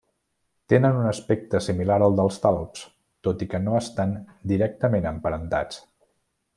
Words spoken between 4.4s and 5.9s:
directament emparentats.